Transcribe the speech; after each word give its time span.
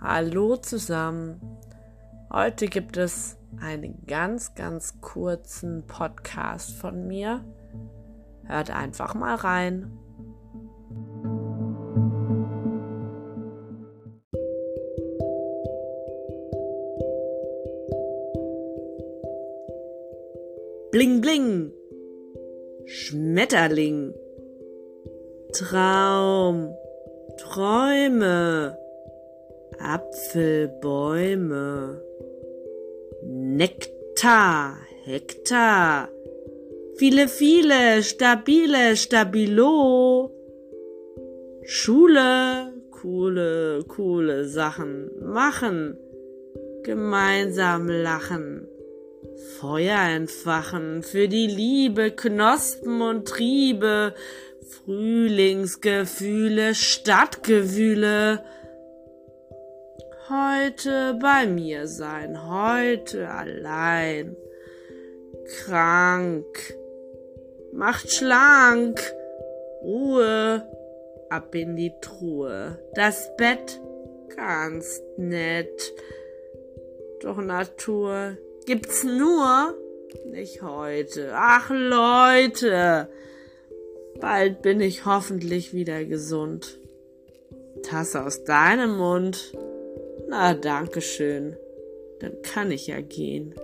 Hallo 0.00 0.56
zusammen. 0.56 1.40
Heute 2.30 2.66
gibt 2.66 2.96
es 2.96 3.36
einen 3.60 4.04
ganz, 4.06 4.54
ganz 4.54 5.00
kurzen 5.00 5.86
Podcast 5.86 6.72
von 6.74 7.06
mir. 7.06 7.44
Hört 8.44 8.70
einfach 8.70 9.14
mal 9.14 9.34
rein. 9.34 9.90
Bling, 20.92 21.20
bling. 21.20 21.72
Schmetterling. 22.86 24.14
Traum. 25.54 26.74
Träume. 27.38 28.76
Apfelbäume. 29.78 31.64
Nektar, 33.22 34.78
Hektar. 35.04 36.08
Viele, 36.96 37.28
viele, 37.28 38.02
stabile, 38.02 38.96
stabilo. 38.96 40.30
Schule, 41.64 42.72
coole, 42.90 43.84
coole 43.86 44.44
Sachen 44.48 45.10
machen. 45.20 45.96
Gemeinsam 46.82 47.88
lachen. 47.88 48.66
Feuer 49.60 50.00
entfachen 50.16 51.02
für 51.02 51.28
die 51.28 51.46
Liebe, 51.46 52.10
Knospen 52.10 53.00
und 53.00 53.26
Triebe, 53.26 54.14
Frühlingsgefühle, 54.68 56.74
Stadtgewühle 56.74 58.44
heute 60.28 61.18
bei 61.20 61.46
mir 61.46 61.86
sein, 61.86 62.48
heute 62.48 63.28
allein. 63.28 64.36
Krank, 65.64 66.74
macht 67.72 68.10
schlank, 68.10 69.00
Ruhe, 69.82 70.66
ab 71.28 71.54
in 71.54 71.76
die 71.76 71.92
Truhe. 72.00 72.78
Das 72.94 73.36
Bett 73.36 73.80
ganz 74.34 75.02
nett, 75.16 75.92
doch 77.20 77.36
Natur 77.36 78.38
gibt's 78.64 79.04
nur 79.04 79.74
nicht 80.24 80.62
heute. 80.62 81.32
Ach 81.34 81.70
Leute, 81.70 83.08
bald 84.20 84.62
bin 84.62 84.80
ich 84.80 85.04
hoffentlich 85.06 85.72
wieder 85.72 86.04
gesund. 86.04 86.78
Tasse 87.82 88.24
aus 88.24 88.44
deinem 88.44 88.96
Mund. 88.96 89.52
Na, 90.28 90.54
danke 90.54 91.00
schön. 91.00 91.56
Dann 92.20 92.40
kann 92.42 92.70
ich 92.70 92.86
ja 92.86 93.00
gehen. 93.00 93.54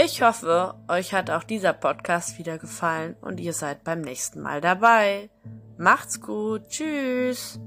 Ich 0.00 0.22
hoffe, 0.22 0.74
euch 0.88 1.12
hat 1.12 1.28
auch 1.28 1.42
dieser 1.42 1.72
Podcast 1.72 2.38
wieder 2.38 2.56
gefallen 2.56 3.16
und 3.20 3.40
ihr 3.40 3.52
seid 3.52 3.82
beim 3.82 4.00
nächsten 4.00 4.40
Mal 4.40 4.60
dabei. 4.60 5.28
Macht's 5.76 6.20
gut. 6.20 6.68
Tschüss. 6.68 7.60